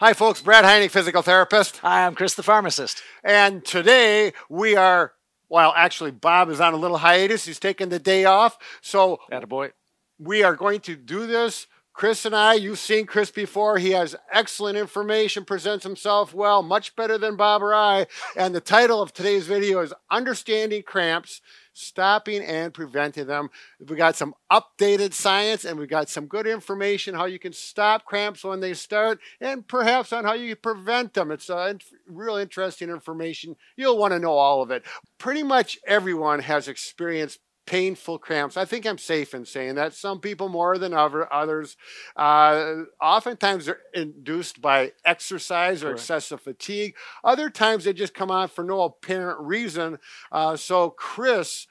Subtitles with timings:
[0.00, 0.40] Hi, folks.
[0.40, 1.78] Brad Heineck, physical therapist.
[1.78, 3.02] Hi, I'm Chris, the pharmacist.
[3.24, 5.14] And today we are,
[5.48, 7.46] well, actually, Bob is on a little hiatus.
[7.46, 8.58] He's taking the day off.
[8.80, 9.72] So Attaboy.
[10.16, 11.66] we are going to do this.
[11.94, 13.78] Chris and I, you've seen Chris before.
[13.78, 18.06] He has excellent information, presents himself well, much better than Bob or I.
[18.36, 21.40] And the title of today's video is Understanding Cramps,
[21.78, 23.50] Stopping and Preventing Them.
[23.86, 28.04] We got some updated science and we got some good information how you can stop
[28.04, 31.30] cramps when they start and perhaps on how you prevent them.
[31.30, 31.74] It's uh,
[32.08, 33.56] real interesting information.
[33.76, 34.84] You'll want to know all of it.
[35.18, 38.56] Pretty much everyone has experienced painful cramps.
[38.56, 39.92] I think I'm safe in saying that.
[39.92, 41.76] Some people more than other, others.
[42.16, 46.00] Uh, oftentimes they're induced by exercise or Correct.
[46.00, 46.96] excessive fatigue.
[47.22, 49.98] Other times they just come on for no apparent reason.
[50.32, 51.66] Uh, so Chris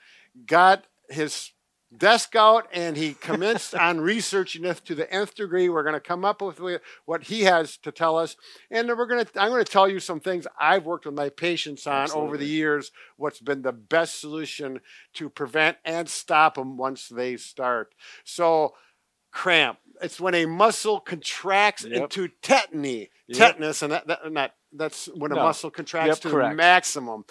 [0.46, 1.52] got his
[1.96, 5.70] desk out and he commenced on researching it to the nth degree.
[5.70, 6.60] We're going to come up with
[7.06, 8.36] what he has to tell us,
[8.70, 9.42] and then we're going to.
[9.42, 12.46] I'm going to tell you some things I've worked with my patients on over the
[12.46, 12.92] years.
[13.18, 14.82] What's been the best solution
[15.14, 17.94] to prevent and stop them once they start.
[18.24, 18.74] So,
[19.32, 19.80] cramp.
[20.02, 22.04] It's when a muscle contracts Yep.
[22.04, 23.38] into tetany, Yep.
[23.38, 25.44] tetanus, and that, that not that's when a No.
[25.44, 26.56] muscle contracts Yep, to correct.
[26.58, 27.26] maximum.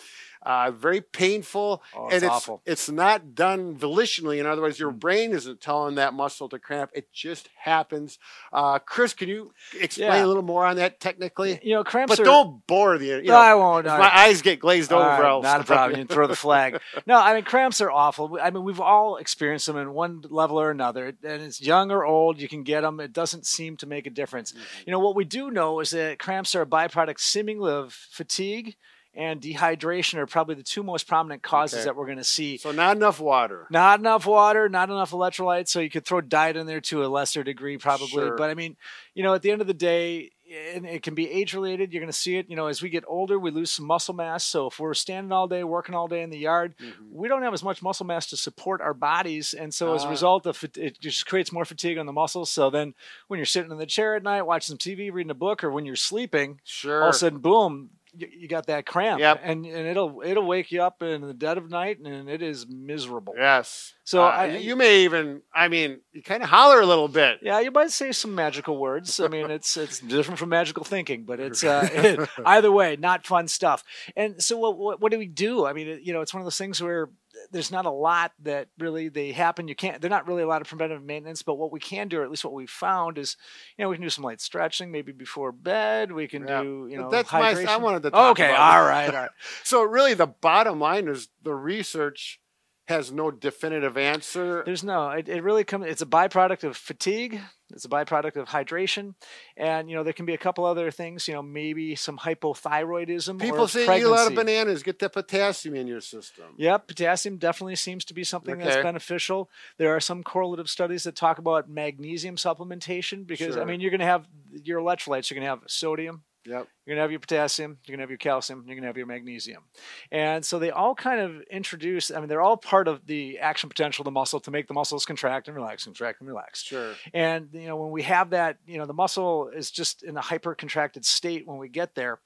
[0.46, 2.62] Uh, very painful, Oh, and it's it's awful.
[2.64, 4.38] it's not done volitionally.
[4.38, 5.00] In other words, your Mm.
[5.00, 8.18] brain isn't telling that muscle to cramp; it just happens.
[8.52, 10.24] Uh, Chris, can you explain Yeah.
[10.24, 11.58] a little more on that technically?
[11.64, 12.24] You know, cramps But are.
[12.24, 13.36] don't bore the you no.
[13.36, 13.86] I won't.
[13.86, 14.12] my right.
[14.28, 15.20] eyes get glazed All over.
[15.20, 15.98] right, not a problem.
[15.98, 16.06] you.
[16.06, 16.80] Throw the flag.
[17.06, 18.38] No, I mean cramps are awful.
[18.40, 22.04] I mean we've all experienced them in one level or another, and it's young or
[22.04, 22.40] old.
[22.40, 23.00] You can get them.
[23.00, 24.52] It doesn't seem to make a difference.
[24.52, 24.82] Mm-hmm.
[24.86, 28.76] You know what we do know is that cramps are a byproduct seemingly of fatigue
[29.16, 31.84] and dehydration are probably the two most prominent causes Okay.
[31.86, 32.58] that we're going to see.
[32.58, 33.66] So not enough water.
[33.70, 35.68] Not enough water, not enough electrolytes.
[35.68, 38.08] So you could throw diet in there to a lesser degree, probably.
[38.08, 38.36] Sure.
[38.36, 38.76] But I mean,
[39.14, 40.30] you know, at the end of the day,
[40.74, 41.92] and it can be age related.
[41.92, 42.48] You're going to see it.
[42.48, 44.44] You know, as we get older, we lose some muscle mass.
[44.44, 46.92] So if we're standing all day, working all day in the yard, Mhm.
[47.10, 50.06] we don't have as much muscle mass to support our bodies, and so as a
[50.06, 50.10] Ah.
[50.10, 52.48] result of it, it just creates more fatigue on the muscles.
[52.48, 52.94] So then,
[53.26, 55.70] when you're sitting in the chair at night watching some TV, reading a book, or
[55.72, 57.02] when you're sleeping, Sure.
[57.02, 59.40] all of a sudden, boom, you, you got that cramp, Yep.
[59.42, 62.66] and and it'll it'll wake you up in the dead of night, and it is
[62.68, 63.34] miserable.
[63.36, 63.92] yes.
[64.04, 65.42] So Uh, I- you may even.
[65.54, 67.38] I mean, you kind of holler a little bit.
[67.42, 69.18] Yeah, you might say some magical words.
[69.20, 73.48] I mean, it's it's different from magical thinking, but it's uh, either way, not fun
[73.48, 73.82] stuff.
[74.16, 75.66] And so, what, what what do we do?
[75.66, 77.08] I mean, it- you know, it's one of those things where
[77.52, 79.68] there's not a lot that really they happen.
[79.68, 80.00] You can't.
[80.00, 82.30] They're not really a lot of preventive maintenance, but what we can do, or at
[82.30, 83.36] least what we found, is
[83.76, 86.12] you know we can do some light stretching, maybe before bed.
[86.12, 86.62] We can Yeah.
[86.62, 87.54] do you know That's my.
[87.54, 87.66] hydration.
[87.66, 88.10] I wanted to.
[88.10, 88.78] Talk okay, about it.
[88.80, 89.30] all right, all right.
[89.64, 92.40] So really, the bottom line is the research
[92.88, 94.62] has no definitive answer.
[94.64, 95.10] There's no.
[95.10, 95.86] It, it really comes.
[95.86, 97.40] It's a byproduct of fatigue.
[97.72, 99.14] It's a byproduct of hydration,
[99.56, 101.26] and you know there can be a couple other things.
[101.26, 103.40] You know, maybe some hypothyroidism.
[103.40, 106.44] People say eat a lot of bananas, get the potassium in your system.
[106.56, 109.50] Yep, potassium definitely seems to be something that's beneficial.
[109.78, 114.00] There are some correlative studies that talk about magnesium supplementation because I mean you're going
[114.00, 114.28] to have
[114.62, 115.30] your electrolytes.
[115.30, 116.68] You're going to have sodium, Yep.
[116.84, 118.88] you're going to have your potassium, you're going to have your calcium, you're going to
[118.88, 119.64] have your magnesium.
[120.12, 123.68] And so they all kind of introduce, I mean, they're all part of the action
[123.68, 126.62] potential of the muscle to make the muscles contract and relax, contract and relax.
[126.62, 126.94] Sure.
[127.12, 130.20] And, you know, when we have that, you know, the muscle is just in a
[130.20, 132.20] hyper contracted state when we get there.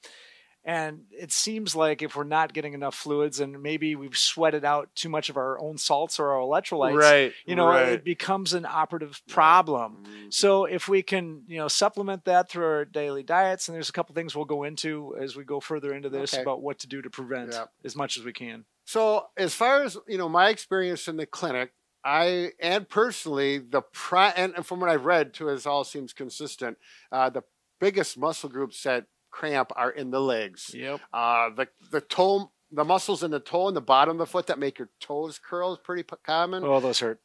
[0.63, 4.91] And it seems like if we're not getting enough fluids and maybe we've sweated out
[4.95, 7.33] too much of our own salts or our electrolytes, Right.
[7.47, 7.89] you know, right.
[7.93, 10.05] it becomes an operative problem.
[10.05, 10.35] Mm.
[10.35, 13.93] So if we can, you know, supplement that through our daily diets, and there's a
[13.93, 16.43] couple things we'll go into as we go further into this Okay.
[16.43, 17.65] about what to do to prevent Yeah.
[17.83, 18.67] as much as we can.
[18.85, 21.73] So as far as you know, my experience in the clinic,
[22.05, 26.13] I and personally the pri- and, and from what I've read too, as all seems
[26.13, 26.77] consistent.
[27.11, 27.43] Uh, the
[27.79, 30.73] biggest muscle groups that cramp are in the legs.
[30.75, 31.01] Yep.
[31.13, 34.47] Uh, the the toe, the muscles in the toe and the bottom of the foot
[34.49, 36.63] that make your toes curl is pretty common.
[36.65, 37.21] Oh, those hurt.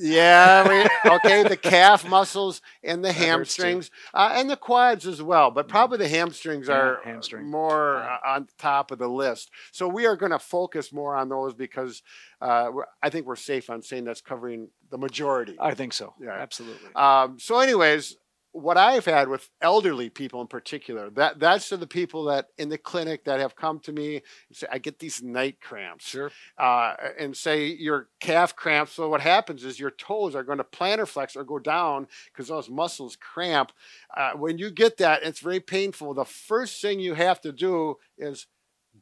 [0.00, 0.66] Yeah,
[1.04, 1.42] we, okay.
[1.46, 3.18] The calf muscles and the too.
[3.18, 7.50] hamstrings uh, and the quads as well, but probably the hamstrings Yeah, are hamstring.
[7.50, 8.16] more Yeah.
[8.24, 9.50] uh, on top of the list.
[9.72, 12.02] So we are going to focus more on those because
[12.40, 15.56] uh, we're, I think we're safe on saying that's covering the majority.
[15.60, 16.14] I think so.
[16.18, 16.30] Yeah.
[16.32, 16.88] Absolutely.
[16.94, 18.16] Um, so, anyways,
[18.54, 22.68] what I've had with elderly people in particular, that that's to the people that in
[22.68, 24.16] the clinic that have come to me
[24.48, 26.30] and say, I get these night cramps Sure.
[26.56, 28.92] uh, and say your calf cramps.
[28.92, 32.46] So what happens is your toes are going to plantar flex or go down because
[32.46, 33.72] those muscles cramp.
[34.16, 36.14] Uh, when you get that, it's very painful.
[36.14, 38.46] The first thing you have to do is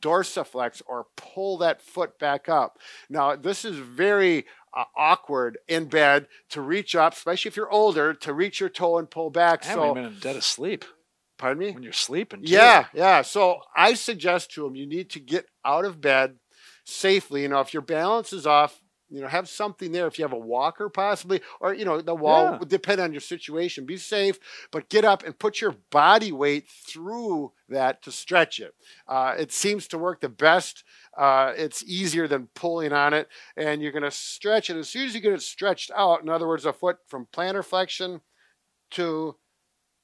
[0.02, 2.78] dorsiflex or pull that foot back up.
[3.08, 4.44] Now, this is very
[4.76, 8.99] uh, awkward in bed to reach up, especially if you're older, to reach your toe
[8.99, 9.64] and pull back.
[9.66, 10.84] I so even been dead asleep.
[11.38, 11.72] Pardon me?
[11.72, 12.43] when you're sleeping.
[12.43, 12.52] too.
[12.52, 13.22] Yeah, yeah.
[13.22, 16.37] So I suggest to them you need to get out of bed
[16.84, 17.43] safely.
[17.43, 18.81] You know, if your balance is off,
[19.12, 20.06] you know, have something there.
[20.06, 22.59] If you have a walker, possibly, or you know, the wall Yeah.
[22.59, 23.85] would depend on your situation.
[23.85, 24.38] Be safe,
[24.70, 28.75] but get up and put your body weight through that to stretch it.
[29.06, 30.85] Uh, it seems to work the best.
[31.17, 35.06] Uh, it's easier than pulling on it, and you're going to stretch it as soon
[35.06, 36.23] as you get it stretched out.
[36.23, 38.23] In other words, a foot from plantar flexion
[38.93, 39.37] to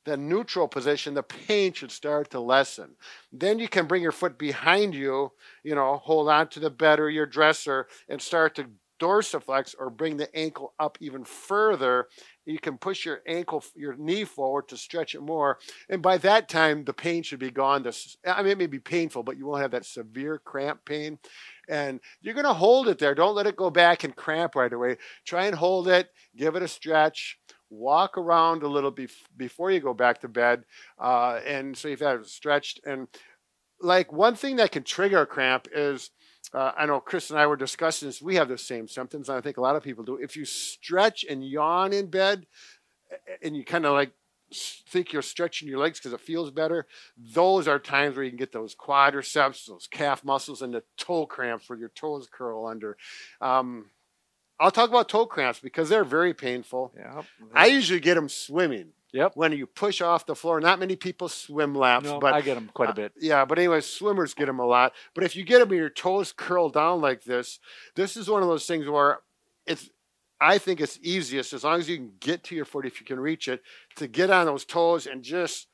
[0.04, 2.96] the neutral position, the pain should start to lessen.
[3.30, 5.32] Then you can bring your foot behind you,
[5.62, 9.90] you know, hold on to the bed or your dresser and start to dorsiflex or
[9.90, 12.08] bring the ankle up even further.
[12.46, 15.58] You can push your ankle, your knee forward to stretch it more.
[15.88, 17.86] And by that time, the pain should be gone.
[18.26, 21.18] I mean, it may be painful, but you won't have that severe cramp pain.
[21.68, 23.14] And you're going to hold it there.
[23.14, 24.96] Don't let it go back and cramp right away.
[25.24, 27.38] Try and hold it, give it a stretch
[27.70, 30.64] walk around a little bef- before you go back to bed.
[30.98, 32.80] Uh, and so you've had it stretched.
[32.86, 33.08] And
[33.80, 36.10] like one thing that can trigger a cramp is
[36.54, 38.22] uh, I know Chris and I were discussing this.
[38.22, 40.16] We have the same symptoms, and I think a lot of people do.
[40.16, 42.46] If you stretch and yawn in bed,
[43.42, 44.12] and you kind of like
[44.52, 46.86] think you're stretching your legs because it feels better,
[47.16, 51.26] those are times where you can get those quadriceps, those calf muscles, and the toe
[51.26, 52.96] cramps where your toes curl under.
[53.40, 53.90] Um,
[54.60, 56.92] I'll talk about toe cramps because they're very painful.
[56.96, 57.24] Yep.
[57.54, 58.88] I usually get them swimming.
[59.12, 59.32] Yep.
[59.36, 62.54] When you push off the floor, not many people swim laps, No, but I get
[62.56, 63.12] them quite a uh, bit.
[63.18, 64.92] yeah, but anyway, swimmers get them a lot.
[65.14, 67.58] But if you get them and your toes curl down like this,
[67.94, 69.20] this is one of those things where
[69.66, 69.90] it's.
[70.40, 73.06] I think it's easiest as long as you can get to your foot if you
[73.06, 73.60] can reach it
[73.96, 75.66] to get on those toes and just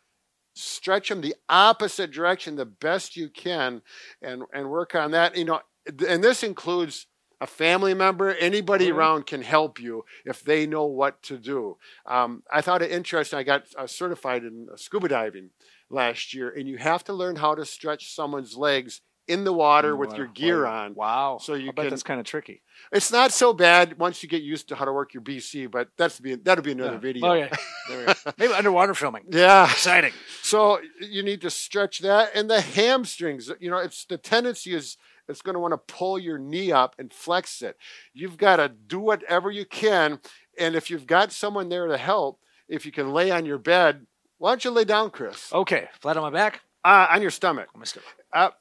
[0.54, 3.82] stretch them the opposite direction the best you can
[4.22, 5.36] and and work on that.
[5.36, 5.60] You know,
[6.08, 7.06] and this includes
[7.44, 8.94] a family member, anybody Mhm.
[8.96, 11.76] around can help you if they know what to do.
[12.06, 13.38] Um, I thought it interesting.
[13.38, 15.50] I got uh, certified in uh, scuba diving
[15.90, 19.96] last year, and you have to learn how to stretch someone's legs in the water
[19.96, 20.94] with your gear on.
[20.94, 21.38] Wow.
[21.40, 22.60] So you I bet can- that's kind of tricky.
[22.92, 25.88] It's not so bad once you get used to how to work your BC, but
[25.96, 26.98] that's be that'll be another Yeah.
[27.08, 27.26] video.
[27.28, 27.48] Oh yeah.
[27.88, 28.12] There we go.
[28.38, 29.24] Maybe underwater filming.
[29.30, 29.64] Yeah.
[29.64, 30.12] Exciting.
[30.42, 33.50] So you need to stretch that and the hamstrings.
[33.60, 34.96] You know, it's the tendency is
[35.28, 37.76] it's going to want to pull your knee up and flex it.
[38.12, 40.20] You've got to do whatever you can,
[40.58, 44.06] and if you've got someone there to help, if you can lay on your bed,
[44.38, 45.52] why don't you lay down, Chris?
[45.52, 45.88] Okay.
[46.00, 46.60] Flat on my back.
[46.84, 47.68] Uh, on your stomach.
[47.74, 48.08] On my stomach.
[48.32, 48.60] Up.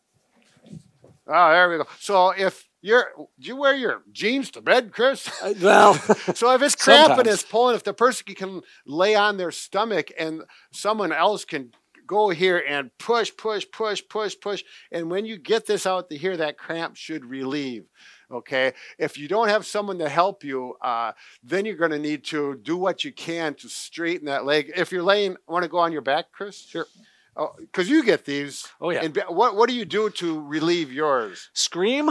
[1.27, 1.85] Oh, there we go.
[1.99, 3.07] So if you're,
[3.39, 5.29] do you wear your jeans to bed, Chris?
[5.61, 5.93] well,
[6.35, 7.75] So if it's cramping, it's pulling.
[7.75, 11.71] If the person can lay on their stomach and someone else can
[12.07, 16.17] go here and push, push, push, push, push, and when you get this out to
[16.17, 17.85] here, that cramp should relieve.
[18.31, 18.73] Okay.
[18.97, 21.11] If you don't have someone to help you, uh,
[21.43, 24.71] then you're going to need to do what you can to straighten that leg.
[24.75, 26.65] If you're laying, want to go on your back, Chris?
[26.65, 26.87] Sure.
[27.35, 28.67] Oh because you get these.
[28.79, 29.03] Oh, yeah.
[29.03, 31.49] And what what do you do to relieve yours?
[31.53, 32.09] scream.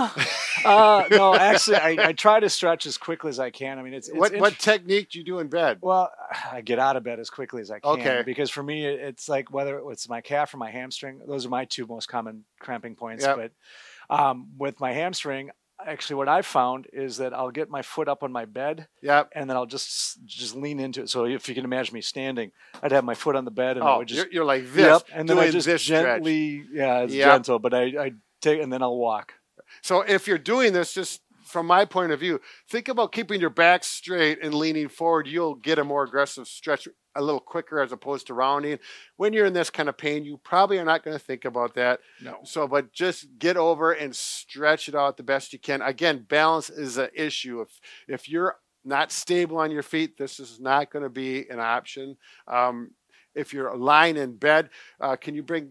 [0.65, 3.79] Uh, no, actually, I, I try to stretch as quickly as I can.
[3.79, 5.79] I mean, it's, it's what what technique do you do in bed?
[5.81, 6.11] Well,
[6.53, 7.93] I get out of bed as quickly as I can.
[7.93, 8.23] Okay.
[8.25, 11.21] Because for me, it's like whether it's my calf or my hamstring.
[11.27, 13.25] Those are my two most common cramping points.
[13.25, 13.37] Yep.
[13.37, 15.51] But um, with my hamstring,
[15.87, 19.31] actually, what I've found is that I'll get my foot up on my bed Yep.
[19.35, 21.09] and then I'll just just lean into it.
[21.09, 22.53] So if you can imagine me standing,
[22.83, 24.65] I'd have my foot on the bed and I Oh, would just you're, you're like
[24.73, 26.03] this, yep, and then I just this stretch.
[26.03, 27.33] gently, yeah, it's Yep.
[27.33, 29.35] gentle, but I I take and then I'll walk.
[29.83, 33.51] So if you're doing this, just from my point of view, think about keeping your
[33.51, 35.27] back straight and leaning forward.
[35.27, 38.79] You'll get a more aggressive stretch a little quicker as opposed to rounding.
[39.17, 41.75] When you're in this kind of pain, you probably are not going to think about
[41.75, 42.01] that.
[42.23, 42.39] No.
[42.45, 45.83] So, but just get over and stretch it out the best you can.
[45.83, 47.61] Again, balance is an issue.
[47.61, 51.61] If if you're not stable on your feet, this is not going to be an
[51.61, 52.17] option.
[52.49, 52.91] Um,
[53.35, 55.71] if you're lying in bed, uh, can you bring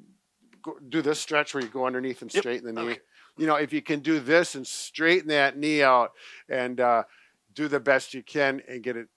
[0.64, 2.42] go, do this stretch where you go underneath and Yep.
[2.42, 2.92] straighten the knee?
[2.92, 3.02] Okay.
[3.38, 6.12] You know, if you can do this and straighten that knee out
[6.50, 7.04] and uh,
[7.54, 9.08] do the best you can and get it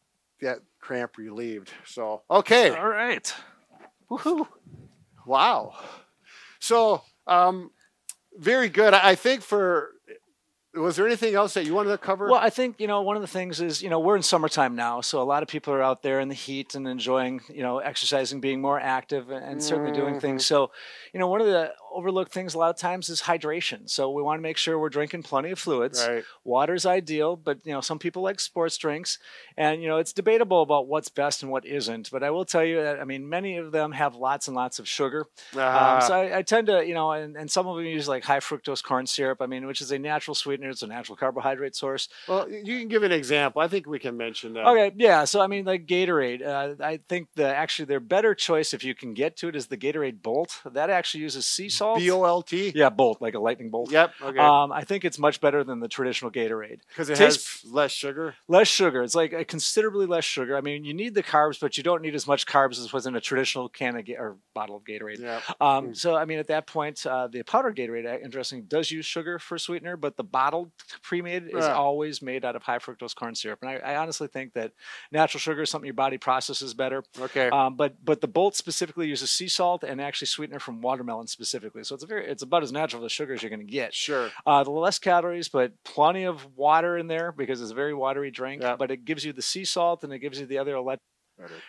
[0.41, 1.73] that cramp relieved.
[1.85, 3.33] So okay, All right.
[4.11, 4.47] Woohoo.
[5.27, 5.75] wow.
[6.59, 7.71] So um,
[8.37, 8.95] very good.
[8.95, 9.91] I think for
[10.75, 12.29] was there anything else that you wanted to cover?
[12.29, 14.75] Well, I think you know one of the things is you know we're in summertime
[14.75, 17.63] now, so a lot of people are out there in the heat and enjoying you
[17.63, 20.45] know exercising, being more active, and, and certainly doing things.
[20.45, 20.71] So,
[21.13, 23.89] you know, one of the overlook things a lot of times is hydration.
[23.89, 26.07] So we want to make sure we're drinking plenty of fluids.
[26.07, 26.25] Right.
[26.45, 29.19] Water's ideal, but you know some people like sports drinks,
[29.57, 32.11] and you know it's debatable about what's best and what isn't.
[32.11, 34.79] But I will tell you that I mean many of them have lots and lots
[34.79, 35.27] of sugar.
[35.55, 38.09] Um, Uh, so I, I tend to you know, and, and some of them use
[38.09, 39.41] like high fructose corn syrup.
[39.41, 40.71] I mean, which is a natural sweetener.
[40.71, 42.09] It's a natural carbohydrate source.
[42.29, 43.63] well, you can give an example.
[43.63, 44.67] I think we can mention that.
[44.67, 45.25] Okay, yeah.
[45.25, 46.43] So I mean, like Gatorade.
[46.45, 49.67] Uh, I think the actually their better choice, if you can get to it, is
[49.69, 50.61] the Gatorade Bolt.
[50.65, 51.84] That actually uses sea salt.
[51.99, 52.73] B O L T.
[52.75, 53.91] yeah, Bolt, like a lightning bolt.
[53.91, 54.13] Yep.
[54.23, 54.39] Okay.
[54.39, 56.81] Um, I think it's much better than the traditional Gatorade.
[56.89, 58.35] Because it tastes- has less sugar.
[58.49, 59.03] Less sugar.
[59.03, 60.57] It's like a considerably less sugar.
[60.57, 63.07] I mean, you need the carbs, but you don't need as much carbs as was
[63.07, 65.21] in a traditional can of Ga- or bottle of Gatorade.
[65.21, 65.41] Yeah.
[65.61, 65.97] Um, Mm.
[65.97, 69.39] so I mean, at that point, uh, the powder Gatorade, uh, interesting, does use sugar
[69.39, 70.71] for sweetener, but the bottled
[71.03, 71.75] pre-made is Yeah.
[71.75, 73.59] always made out of high fructose corn syrup.
[73.63, 74.73] And I, I honestly think that
[75.11, 77.03] natural sugar is something your body processes better.
[77.21, 77.49] Okay.
[77.49, 81.74] Um, but but the Bolt specifically uses sea salt and actually sweetener from watermelon specifically.
[81.83, 83.95] So it's a very it's about as natural of sugar as you're going to get.
[83.95, 84.31] sure.
[84.47, 88.31] Uh, the less calories, but plenty of water in there because it's a very watery
[88.31, 88.63] drink.
[88.63, 88.77] Yeah.
[88.77, 91.01] But it gives you the sea salt and it gives you the other elect.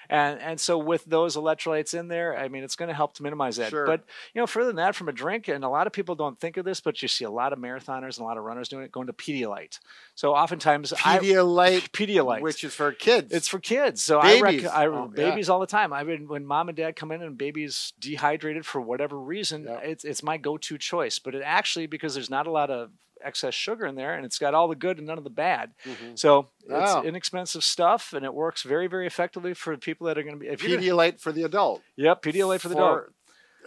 [0.10, 3.24] And and so with those electrolytes in there, I mean, it's going to help to
[3.24, 3.69] minimize that.
[3.72, 3.86] Sure.
[3.86, 4.03] But
[4.34, 6.57] you know, further than that, from a drink, and a lot of people don't think
[6.57, 8.84] of this, but you see a lot of marathoners and a lot of runners doing
[8.84, 9.79] it, going to Pedialyte.
[10.13, 13.34] So oftentimes, I Pedialyte, Pedialyte, which is for kids.
[13.34, 14.03] it's for kids.
[14.03, 14.63] So I, Babies.
[14.63, 15.29] rec- I Oh, yeah.
[15.29, 15.91] babies all the time.
[15.93, 19.79] I mean, when mom and dad come in and baby's dehydrated for whatever reason, Yeah.
[19.79, 21.19] it's it's my go-to choice.
[21.19, 22.91] But it actually because there's not a lot of
[23.24, 25.72] excess sugar in there and it's got all the good and none of the bad.
[25.86, 26.17] Mhm.
[26.17, 27.03] So it's Wow.
[27.03, 30.48] inexpensive stuff and it works very very effectively for people that are going to be
[30.48, 31.81] if Pedialyte for the adult.
[31.95, 33.05] Yep, Pedialyte for the adult.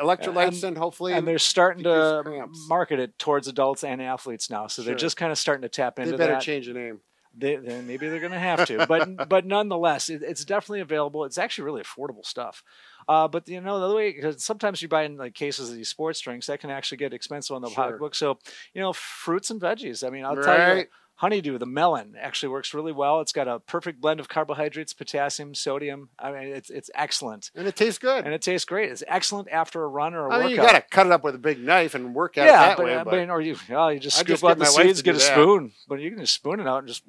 [0.00, 2.59] Electrolytes and, hopefully And they're starting to cramps.
[2.69, 4.69] market it towards adults and athletes now.
[4.69, 6.43] So they're just kind of starting to tap they into better that.
[6.43, 7.00] change the name.
[7.37, 11.25] They, then maybe they're going to have to, but but nonetheless, it, it's definitely available.
[11.25, 12.62] It's actually really affordable stuff.
[13.09, 15.77] Uh, but you know the other way, because sometimes you buy in like cases of
[15.77, 17.85] these sports drinks that can actually get expensive on the Sure.
[17.85, 18.15] pocketbook.
[18.15, 18.38] So
[18.75, 20.07] you know fruits and veggies.
[20.07, 20.85] I mean, I'll tell you,
[21.15, 23.21] honeydew, the melon actually works really well.
[23.21, 26.11] It's got a perfect blend of carbohydrates, potassium, sodium.
[26.19, 27.50] I mean, it's it's excellent.
[27.55, 28.27] And it tastes good.
[28.27, 28.91] And it tastes great.
[28.91, 30.73] It's excellent after a run or a I mean, you workout.
[30.75, 32.85] got to cut it up with a big knife and work out yeah, that but,
[32.87, 32.95] way.
[32.97, 35.15] I But mean, or you, oh, you just I scoop just out the seeds, get
[35.15, 35.33] a that.
[35.33, 37.05] spoon, but you can just spoon it out and just.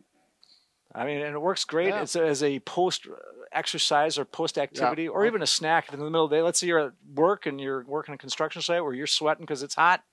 [0.96, 1.89] I mean, and it works great.
[1.89, 2.01] Yeah.
[2.01, 3.06] It's as a post
[3.51, 6.41] exercise or post activity or even a snack in the middle of the day.
[6.41, 9.63] Let's say you're at work and you're working a construction site where you're sweating because
[9.63, 10.03] it's hot.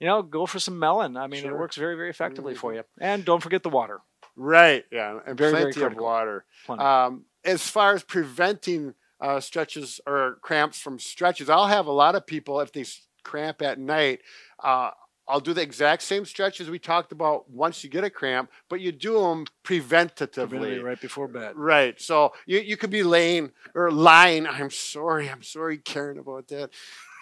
[0.00, 1.16] You know, go for some melon.
[1.16, 2.76] I mean, it works very, very effectively for Mhm.
[2.76, 2.82] you.
[3.00, 4.00] And don't forget the water.
[4.34, 6.44] right, yeah, and Very, very plenty of water.
[6.64, 6.82] Plenty.
[6.82, 12.14] Um, as far as preventing uh, stretches or cramps from stretches, I'll have a lot
[12.16, 12.84] of people if they
[13.22, 14.20] cramp at night.
[14.58, 14.90] Uh,
[15.32, 18.82] I'll do the exact same stretches we talked about once you get a cramp, but
[18.82, 20.82] you do them preventatively.
[20.82, 21.56] Right before bed.
[21.56, 21.98] Right.
[21.98, 24.46] So you, you could be laying or lying.
[24.46, 25.30] I'm sorry.
[25.30, 26.68] I'm sorry, Karen, about that.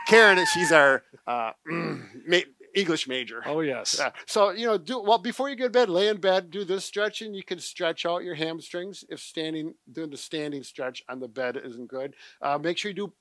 [0.08, 2.38] Karen, she's our uh, ma-
[2.74, 3.44] English major.
[3.46, 3.96] Oh yes.
[3.96, 4.10] Yeah.
[4.26, 5.88] So you know, do well before you get to bed.
[5.88, 7.32] Lay in bed, do this stretching.
[7.32, 11.60] You can stretch out your hamstrings if standing doing the standing stretch on the bed
[11.64, 12.14] isn't good.
[12.42, 13.12] Uh, make sure you do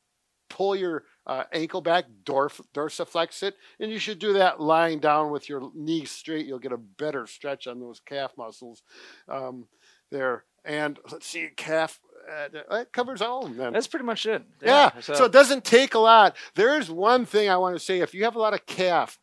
[0.50, 5.32] pull your uh, ankle back, dorf, dorsiflex it, and you should do that lying down
[5.32, 6.46] with your knees straight.
[6.46, 8.84] You'll get a better stretch on those calf muscles
[9.27, 9.68] um,
[10.12, 10.44] there.
[10.65, 12.00] And let's see, calf.
[12.29, 13.74] Uh, that covers all of them.
[13.74, 14.44] That's pretty much it.
[14.62, 14.91] Yeah.
[15.00, 16.36] So, it doesn't take a lot.
[16.56, 18.01] There is one thing I want to say.
[18.01, 19.18] If you have a lot of calf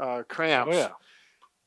[0.00, 0.88] uh, oh cramps, yeah.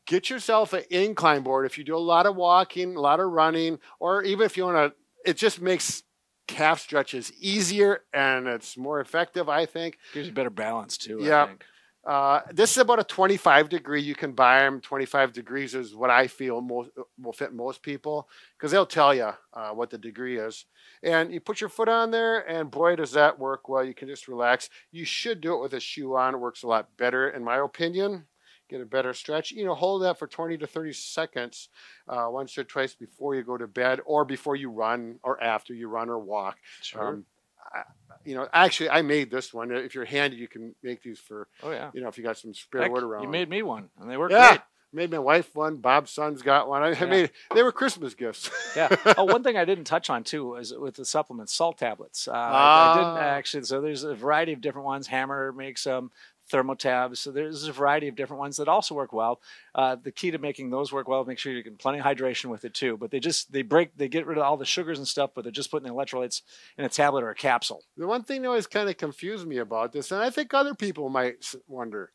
[0.05, 1.65] get yourself an incline board.
[1.65, 4.65] If you do a lot of walking, a lot of running, or even if you
[4.65, 6.03] want to, it just makes
[6.47, 9.97] calf stretches easier and it's more effective, I think.
[10.13, 11.19] Gives you better balance too.
[11.21, 11.43] Yeah.
[11.43, 11.65] I think.
[12.05, 14.01] Uh, this is about a 25 degree.
[14.01, 14.79] You can buy them.
[14.79, 19.31] 25 degrees is what I feel most will fit most people because they'll tell you
[19.53, 20.65] uh, what the degree is.
[21.01, 23.83] And you put your foot on there, and boy, does that work well.
[23.83, 24.69] You can just relax.
[24.91, 26.35] You should do it with a shoe on.
[26.35, 28.25] It works a lot better, in my opinion.
[28.69, 29.51] Get a better stretch.
[29.51, 31.69] You know, hold that for 20 to 30 seconds
[32.07, 35.73] uh, once or twice before you go to bed, or before you run, or after
[35.73, 36.57] you run or walk.
[36.81, 37.07] Sure.
[37.09, 37.25] Um,
[37.73, 37.83] I,
[38.23, 39.71] you know, actually, I made this one.
[39.71, 41.91] If you're handy, you can make these for oh yeah.
[41.93, 43.23] you know, if you got some spare Heck, wood around.
[43.23, 44.47] you made me one, and they work yeah.
[44.49, 44.61] great.
[44.93, 45.77] Made my wife one.
[45.77, 46.81] Bob's son's got one.
[46.81, 47.05] I, Yeah.
[47.05, 47.31] made.
[47.53, 48.49] They were Christmas gifts.
[48.77, 48.95] Yeah.
[49.17, 52.29] oh, one thing I didn't touch on too is with the supplements, salt tablets.
[52.29, 53.19] Uh, I, I didn't Ah.
[53.19, 53.63] actually.
[53.63, 55.07] So there's a variety of different ones.
[55.07, 56.11] Hammer makes them.
[56.51, 57.17] Thermotabs.
[57.17, 59.41] So there's a variety of different ones that also work well.
[59.73, 62.45] Uh, the key to making those work well, make sure you get plenty of hydration
[62.45, 62.97] with it too.
[62.97, 65.43] But they just they break, they get rid of all the sugars and stuff, but
[65.43, 66.41] they're just putting the electrolytes
[66.77, 67.83] in a tablet or a capsule.
[67.97, 70.75] the one thing that always kind of confused me about this, and I think other
[70.75, 72.11] people might wonder,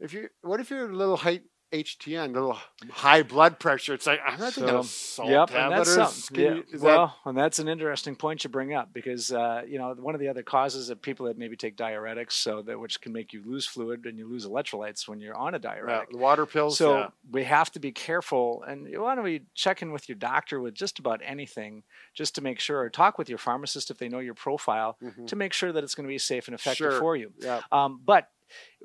[0.00, 2.58] if you, what if you're a little height HTN, little
[2.90, 3.94] high blood pressure.
[3.94, 6.40] It's like I'm not So, salt Yep, and that's something.
[6.44, 9.94] Yeah, that- well, and that's an interesting point you bring up because uh, you know
[9.94, 13.12] one of the other causes of people that maybe take diuretics, so that which can
[13.12, 16.10] make you lose fluid and you lose electrolytes when you're on a diuretic.
[16.10, 16.76] the water pills.
[16.76, 17.06] So yeah.
[17.30, 20.74] we have to be careful, and you want to be checking with your doctor with
[20.74, 24.18] just about anything, just to make sure, or talk with your pharmacist if they know
[24.18, 25.26] your profile, Mhm.
[25.26, 26.98] to make sure that it's going to be safe and effective Sure.
[27.00, 27.32] for you.
[27.38, 27.62] yeah.
[27.72, 28.28] Um, but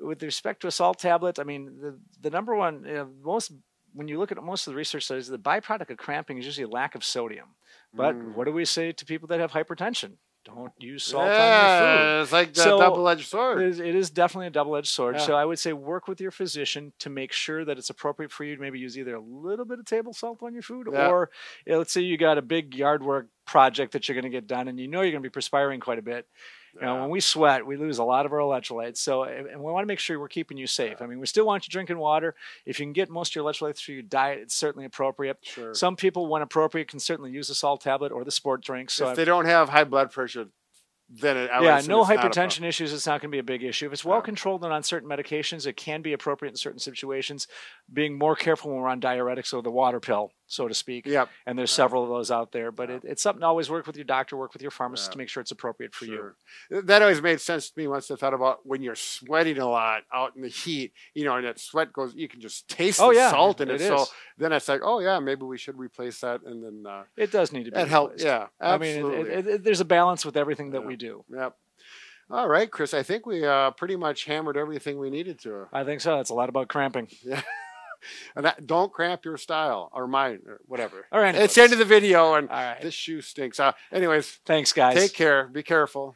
[0.00, 3.52] with respect to a salt tablet, I mean, the, the number one, you know, most,
[3.94, 6.64] when you look at most of the research studies, the byproduct of cramping is usually
[6.64, 7.48] a lack of sodium.
[7.94, 8.34] But Mm.
[8.34, 10.12] what do we say to people that have hypertension?
[10.44, 13.60] Don't use salt on your yeah, it's like the So, double-edged sword.
[13.60, 15.16] It is, it is definitely a double edged sword.
[15.16, 15.22] Yeah.
[15.22, 18.44] So I would say work with your physician to make sure that it's appropriate for
[18.44, 21.08] you to maybe use either a little bit of table salt on your food Yeah.
[21.10, 21.30] or
[21.66, 24.34] you know, let's say you got a big yard work project that you're going to
[24.34, 26.26] get done and you know you're going to be perspiring quite a bit.
[26.80, 28.98] You know, when we sweat, we lose a lot of our electrolytes.
[28.98, 31.02] So, and we want to make sure we're keeping you safe.
[31.02, 32.34] I mean, we still want you drinking water.
[32.66, 35.38] If you can get most of your electrolytes through your diet, it's certainly appropriate.
[35.42, 35.74] Sure.
[35.74, 38.90] Some people, when appropriate, can certainly use a salt tablet or the sport drink.
[38.90, 40.46] So, if they don't have high blood pressure,
[41.08, 42.92] then it, I yeah, no it's not a hypertension issues.
[42.92, 43.86] It's not going to be a big issue.
[43.86, 44.22] If it's well Yeah.
[44.22, 47.48] controlled and on certain medications, it can be appropriate in certain situations.
[47.92, 51.06] Being more careful when we're on diuretics or the water pill, so to speak.
[51.06, 51.28] Yep.
[51.46, 52.96] And there's several of those out there, but Yeah.
[52.96, 55.12] it, it's something to always work with your doctor, work with your pharmacist Yeah.
[55.12, 56.16] to make sure it's appropriate for you.
[56.16, 56.36] Sure.
[56.70, 59.68] Th- That always made sense to me once I thought about when you're sweating a
[59.68, 62.98] lot out in the heat, you know, and that sweat goes, you can just taste
[63.00, 63.80] Oh the yeah, salt in it.
[63.80, 64.06] it So
[64.38, 67.52] then it's like, oh yeah, maybe we should replace that, and then uh, It does
[67.52, 67.74] need to be.
[67.76, 68.24] that helps.
[68.24, 69.30] Yeah, I mean, absolutely.
[69.32, 71.24] it, it, it, there's a balance with everything that we do.
[71.28, 71.54] yep.
[72.30, 72.92] All right, Chris.
[72.92, 75.66] I think we uh, pretty much hammered everything we needed to.
[75.72, 76.20] I think so.
[76.20, 77.08] It's a lot about cramping.
[77.22, 77.40] Yeah.
[78.36, 81.06] and that, don't cramp your style or mine or whatever.
[81.12, 82.80] Or It's the end of the video, and All right.
[82.80, 83.58] this shoe stinks.
[83.60, 84.94] Uh, anyways, Thanks, guys.
[84.96, 85.48] take care.
[85.48, 86.14] Be careful.